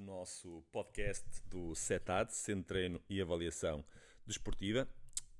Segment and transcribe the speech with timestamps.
[0.00, 3.84] nosso podcast do CETAD, Centro Treino e Avaliação
[4.24, 4.88] Desportiva.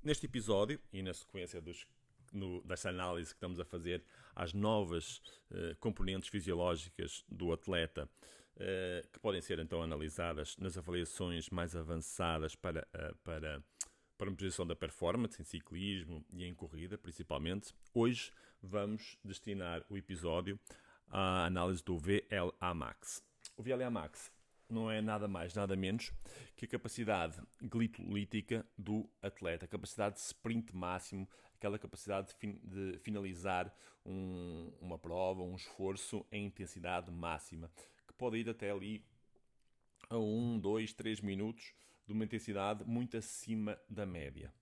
[0.03, 1.87] Neste episódio e na sequência dos,
[2.33, 4.03] no, desta análise que estamos a fazer
[4.35, 8.11] às novas eh, componentes fisiológicas do atleta,
[8.57, 13.63] eh, que podem ser então analisadas nas avaliações mais avançadas para, eh, para,
[14.17, 17.73] para a medição da performance em ciclismo e em corrida, principalmente.
[17.95, 20.59] Hoje vamos destinar o episódio
[21.09, 23.23] à análise do VLA Max.
[23.59, 24.31] O VLA Max
[24.71, 26.13] não é nada mais, nada menos
[26.55, 32.61] que a capacidade glitolítica do atleta, a capacidade de sprint máximo, aquela capacidade de, fin
[32.63, 33.75] de finalizar
[34.07, 37.69] um, uma prova, um esforço em intensidade máxima,
[38.07, 39.05] que pode ir até ali
[40.09, 41.75] a 1, 2, 3 minutos
[42.07, 44.55] de uma intensidade muito acima da média.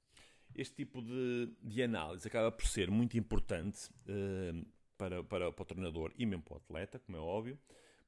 [0.55, 4.67] Este tipo de, de análise acaba por ser muito importante uh,
[4.97, 7.59] para, para, para o treinador e mesmo para o atleta, como é óbvio,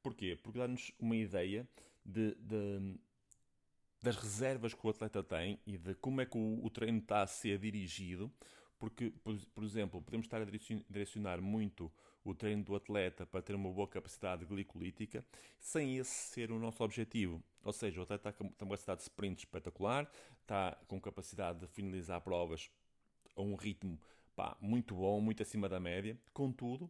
[0.03, 0.39] Porquê?
[0.43, 1.69] Porque dá-nos uma ideia
[2.05, 2.99] de, de,
[4.03, 7.23] das reservas que o atleta tem e de como é que o, o treino está
[7.23, 8.33] a ser dirigido.
[8.79, 11.93] Porque, por, por, exemplo, podemos estar a direcionar muito
[12.25, 15.25] o treino do atleta para ter uma boa capacidade glicolítica,
[15.59, 17.43] sem esse ser o nosso objetivo.
[17.65, 20.09] Ou seja, o atleta está com capacidade de sprint espetacular,
[20.43, 22.71] está com capacidade de finalizar provas
[23.37, 23.99] a um ritmo
[24.37, 26.17] pá, muito bom, muito acima da média.
[26.33, 26.89] Contudo,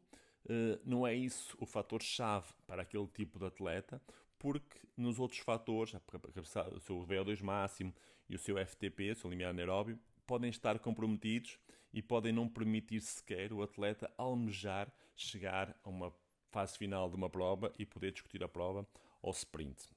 [0.84, 4.00] não é isso o fator-chave para aquele tipo de atleta,
[4.38, 7.94] porque nos outros fatores, o seu VO2 máximo
[8.28, 11.58] e o seu FTP, o seu limiar anaeróbio, podem estar comprometidos
[11.92, 16.12] e podem não permitir sequer o atleta almejar chegar a uma
[16.50, 18.86] fase final de uma prova e poder discutir a prova
[19.22, 19.90] ao sprint.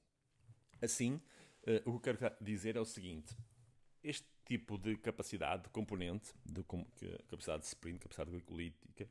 [0.80, 1.20] Assim,
[1.66, 3.36] eh, o que eu quero dizer é o seguinte:
[4.02, 6.62] este tipo de capacidade, de componente, de
[7.28, 9.08] capacidade de sprint, capacidade glicolítica,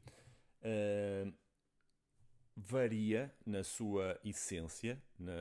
[2.56, 5.34] varia na sua essência, na,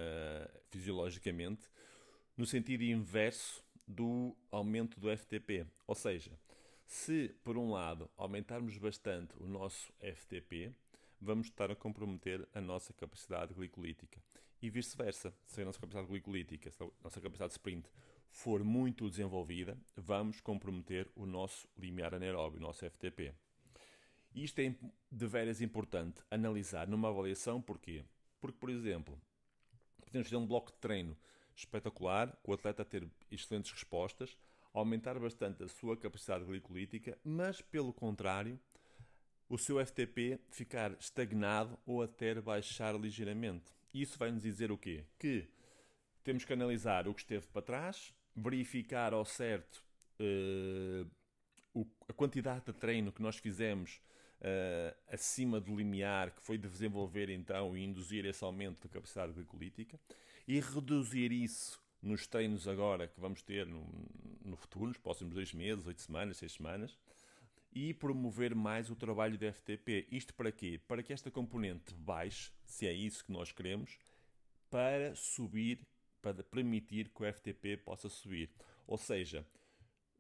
[0.71, 1.69] fisiologicamente,
[2.37, 5.67] no sentido inverso do aumento do FTP.
[5.87, 6.33] Ou seja,
[6.87, 10.73] se por um lado aumentarmos bastante o nosso FTP,
[11.21, 14.21] vamos estar a comprometer a nossa capacidade glicolítica.
[14.63, 17.89] E vice-versa, se a nossa capacidade glicolítica, se a nossa capacidade de sprint
[18.31, 23.33] for muito desenvolvida, vamos comprometer o nosso limiar anaeróbio, o nosso FTP.
[24.35, 24.75] E isto é
[25.11, 28.05] de veras importante analisar numa avaliação, porquê?
[28.41, 29.21] Porque, por exemplo,
[30.05, 31.17] podemos fazer um bloco de treino
[31.55, 34.37] espetacular, com o atleta ter excelentes respostas,
[34.73, 38.59] aumentar bastante a sua capacidade glicolítica, mas, pelo contrário,
[39.49, 43.73] o seu FTP ficar estagnado ou até baixar ligeiramente.
[43.93, 45.05] Isso vai nos dizer o quê?
[45.19, 45.49] Que
[46.23, 49.83] temos que analisar o que esteve para trás, verificar ao certo
[50.21, 51.11] uh,
[51.75, 54.01] o, a quantidade de treino que nós fizemos
[54.41, 59.33] uh, acima do limiar, que foi de desenvolver então e induzir esse aumento da capacidade
[59.33, 59.99] glicolítica,
[60.47, 63.87] e reduzir isso nos treinos agora que vamos ter no,
[64.45, 66.99] no futuro, nos próximos dois meses, oito semanas, seis semanas,
[67.73, 70.09] e promover mais o trabalho de FTP.
[70.11, 70.81] Isto para quê?
[70.89, 73.99] Para que esta componente baixe, se é isso que nós queremos,
[74.69, 75.87] para subir,
[76.21, 78.51] para permitir que o FTP possa subir.
[78.87, 79.47] Ou seja,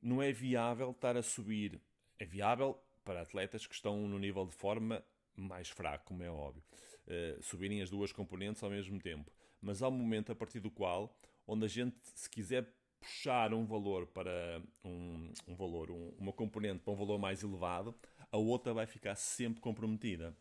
[0.00, 1.80] não é viável estar a subir.
[2.18, 5.02] É viável para atletas que estão no nível de forma
[5.36, 6.62] mais fraco, como é óbvio,
[7.06, 9.30] uh, subirem as duas componentes ao mesmo tempo.
[9.60, 11.14] Mas há um momento a partir do qual,
[11.46, 12.66] onde a gente, se quiser
[13.00, 17.94] puxar um valor para um, um valor, um, uma componente para um valor mais elevado,
[18.30, 20.36] a outra vai ficar sempre comprometida.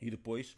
[0.00, 0.56] E depois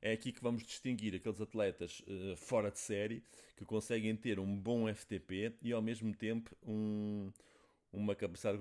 [0.00, 3.22] é aqui que vamos distinguir aqueles atletas uh, fora de série
[3.56, 7.32] que conseguem ter um bom FTP e ao mesmo tempo um,
[7.94, 8.58] uma capacidade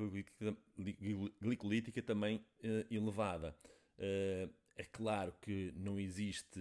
[1.42, 3.56] glicolítica também uh, elevada.
[3.98, 6.60] Uh, é claro que não existe,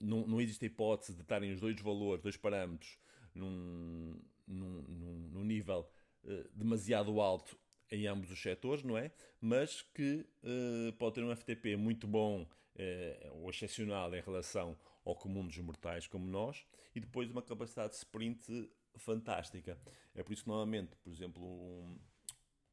[0.00, 2.98] não, não existe a hipótese de estarem os dois valores, dois parâmetros,
[3.34, 5.88] num, num, num, num nível
[6.24, 7.58] uh, demasiado alto
[7.90, 9.10] em ambos os setores, não é?
[9.40, 15.14] Mas que uh, pode ter um FTP muito bom uh, ou excepcional em relação ao
[15.14, 19.78] comum dos mortais como nós e depois uma capacidade de sprint fantástica.
[20.14, 21.98] É por isso que, normalmente, por exemplo, um,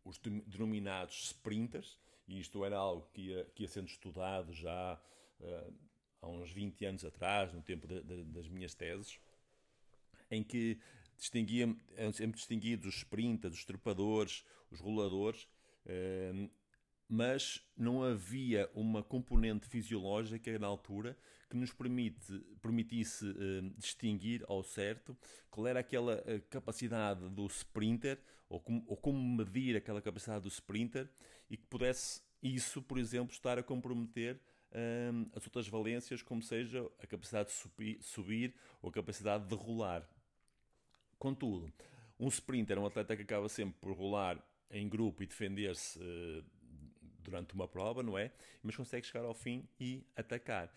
[0.03, 4.99] os denominados sprinters, e isto era algo que ia, que ia sendo estudado já
[5.39, 5.73] uh,
[6.21, 9.19] há uns 20 anos atrás, no tempo de, de, das minhas teses,
[10.29, 10.79] em que
[11.17, 11.75] distinguia,
[12.13, 15.47] sempre distinguidos os sprinters, os trepadores, os roladores,
[15.85, 16.49] uh,
[17.07, 21.17] mas não havia uma componente fisiológica na altura
[21.49, 25.15] que nos permite, permitisse uh, distinguir ao certo
[25.49, 28.19] qual era aquela uh, capacidade do sprinter
[28.49, 31.09] ou como, ou como medir aquela capacidade do sprinter
[31.49, 34.39] e que pudesse isso, por exemplo, estar a comprometer
[35.11, 39.55] hum, as outras valências, como seja a capacidade de subir, subir ou a capacidade de
[39.55, 40.07] rolar.
[41.17, 41.73] Contudo,
[42.19, 46.43] um sprinter é um atleta que acaba sempre por rolar em grupo e defender-se uh,
[47.25, 48.31] durante uma prova, não é?
[48.63, 50.73] Mas consegue chegar ao fim e atacar.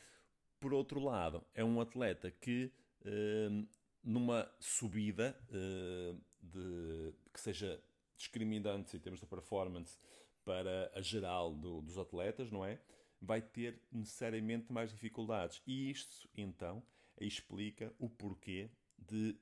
[0.58, 2.72] Por outro lado, é um atleta que
[3.02, 3.68] uh,
[4.02, 7.80] numa subida uh, de, que seja
[8.16, 9.98] discriminante em termos de performance
[10.44, 12.80] para a geral do, dos atletas, não é?
[13.20, 15.62] Vai ter necessariamente mais dificuldades.
[15.66, 16.82] E isto, então,
[17.20, 19.36] explica o porquê de,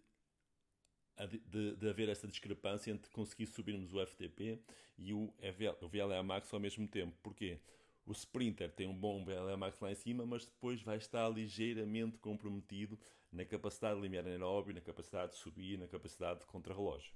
[1.24, 4.60] de, de haver essa discrepância entre conseguir subirmos o FTP
[4.98, 5.32] e o,
[5.80, 7.16] o VLA Max ao mesmo tempo.
[7.22, 7.58] Porquê?
[8.04, 12.18] O sprinter tem um bom VLA Max lá em cima, mas depois vai estar ligeiramente
[12.18, 12.98] comprometido
[13.32, 17.12] na capacidade de limiar aeróbio, na capacidade de subir, na capacidade de contrarrelógio.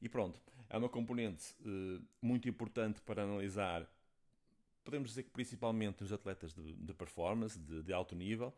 [0.00, 3.88] E pronto, é uma componente uh, muito importante para analisar,
[4.84, 8.52] podemos dizer que principalmente os atletas de, de performance, de, de, alto nível,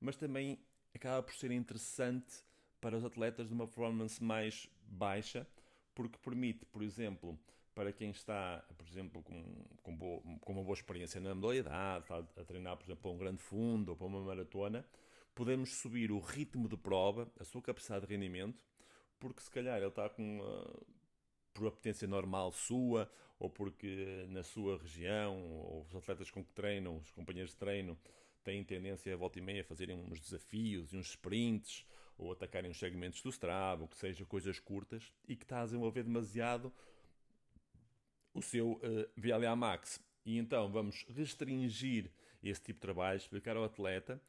[0.00, 0.58] mas também
[0.94, 2.44] acaba por ser interessante
[2.82, 5.46] para os atletas de uma performance mais baixa,
[5.94, 7.38] porque permite, por exemplo,
[7.74, 12.18] para quem está, por exemplo, com, com, boa, com uma boa experiência na modalidade, está
[12.18, 14.84] a treinar, por exemplo, para um grande fundo ou para uma maratona,
[15.32, 18.60] podemos subir o ritmo de prova, a sua capacidade de rendimento,
[19.20, 20.84] porque se calhar ele está com uma,
[21.54, 23.08] por apetência normal sua,
[23.38, 27.96] ou porque na sua região, ou os atletas com que treinam, os companheiros de treino,
[28.42, 31.86] têm tendência a volta e meia a fazerem uns desafios e uns sprints,
[32.22, 35.64] ou atacarem os segmentos do Strava, ou que seja coisas curtas, e que está a
[35.64, 36.72] desenvolver demasiado
[38.34, 38.80] o seu uh,
[39.16, 40.00] VLA Max.
[40.24, 42.10] E então vamos restringir
[42.42, 44.20] esse tipo de trabalho, explicar ao atleta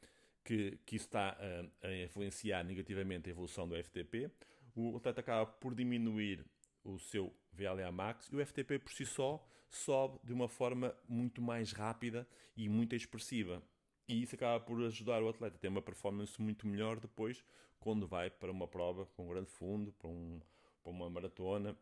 [0.44, 1.36] que, que isso está
[1.82, 4.30] a, a influenciar negativamente a evolução do FTP.
[4.76, 6.44] O atleta acaba por diminuir
[6.84, 11.40] o seu VLA max e o FTP por si só sobe de uma forma muito
[11.40, 13.62] mais rápida e muito expressiva.
[14.06, 17.42] E isso acaba por ajudar o atleta a ter uma performance muito melhor depois
[17.80, 20.40] quando vai para uma prova com um grande fundo, para, um,
[20.82, 21.76] para uma maratona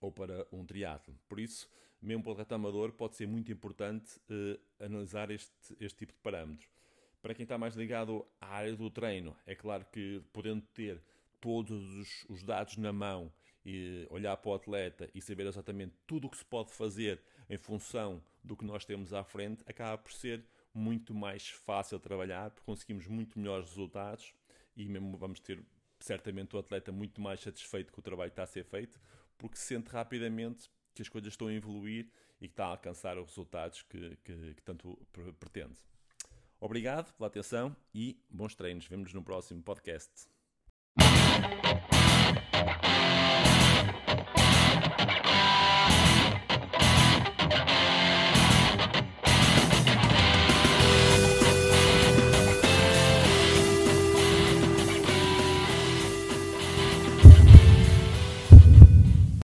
[0.00, 1.14] ou para um triatlo.
[1.28, 1.68] Por isso,
[2.00, 6.20] mesmo para o atleta amador, pode ser muito importante eh, analisar este, este tipo de
[6.20, 6.68] parâmetros.
[7.20, 11.02] Para quem está mais ligado à área do treino, é claro que podendo ter
[11.40, 13.32] todos os, os dados na mão
[13.64, 17.20] e olhar para o atleta e saber exatamente tudo o que se pode fazer
[17.50, 22.50] em função do que nós temos à frente, acaba por ser muito mais fácil trabalhar,
[22.50, 24.32] porque conseguimos muito melhores resultados
[24.76, 25.62] e mesmo vamos ter
[25.98, 29.00] certamente o atleta muito mais satisfeito com o trabalho que está a ser feito,
[29.36, 32.10] porque sente rapidamente que as coisas estão a evoluir
[32.40, 34.98] e que está a alcançar os resultados que, que, que tanto
[35.38, 35.76] pretende.
[36.60, 38.86] Obrigado pela atenção e bons treinos.
[38.86, 40.28] Vemo-nos no próximo podcast.